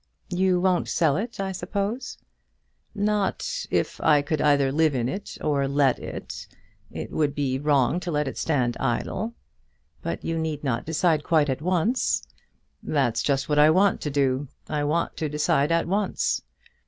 [0.31, 2.17] "You won't sell it, I suppose?"
[2.95, 6.47] "Not if I could either live in it, or let it.
[6.89, 9.35] It would be wrong to let it stand idle."
[10.01, 12.23] "But you need not decide quite at once."
[12.81, 14.47] "That's just what I want to do.
[14.67, 16.41] I want to decide at once."